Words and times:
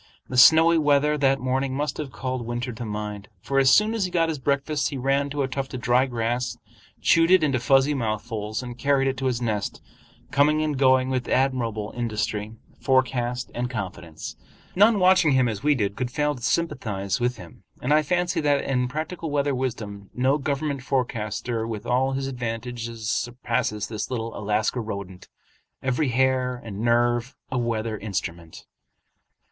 The 0.29 0.35
snowy 0.35 0.79
weather 0.79 1.15
that 1.15 1.39
morning 1.39 1.75
must 1.75 1.97
have 1.97 2.11
called 2.11 2.43
winter 2.43 2.73
to 2.73 2.85
mind; 2.85 3.27
for 3.39 3.59
as 3.59 3.69
soon 3.69 3.93
as 3.93 4.05
he 4.05 4.09
got 4.09 4.29
his 4.29 4.39
breakfast, 4.39 4.89
he 4.89 4.97
ran 4.97 5.29
to 5.29 5.43
a 5.43 5.47
tuft 5.47 5.75
of 5.75 5.81
dry 5.81 6.07
grass, 6.07 6.57
chewed 7.03 7.29
it 7.29 7.43
into 7.43 7.59
fuzzy 7.59 7.93
mouthfuls, 7.93 8.63
and 8.63 8.79
carried 8.79 9.07
it 9.07 9.15
to 9.17 9.27
his 9.27 9.43
nest, 9.43 9.79
coming 10.31 10.63
and 10.63 10.79
going 10.79 11.11
with 11.11 11.27
admirable 11.29 11.93
industry, 11.95 12.55
forecast, 12.79 13.51
and 13.53 13.69
confidence. 13.69 14.37
None 14.75 14.97
watching 14.97 15.33
him 15.33 15.47
as 15.47 15.61
we 15.61 15.75
did 15.75 15.95
could 15.95 16.09
fail 16.09 16.33
to 16.33 16.41
sympathize 16.41 17.19
with 17.19 17.37
him; 17.37 17.63
and 17.79 17.93
I 17.93 18.01
fancy 18.01 18.41
that 18.41 18.63
in 18.63 18.87
practical 18.87 19.29
weather 19.29 19.53
wisdom 19.53 20.09
no 20.15 20.39
government 20.39 20.81
forecaster 20.81 21.67
with 21.67 21.85
all 21.85 22.13
his 22.13 22.25
advantages 22.25 23.07
surpasses 23.07 23.85
this 23.85 24.09
little 24.09 24.35
Alaska 24.35 24.79
rodent, 24.79 25.27
every 25.83 26.09
hair 26.09 26.59
and 26.65 26.79
nerve 26.79 27.35
a 27.51 27.59
weather 27.59 27.99
instrument. 27.99 28.65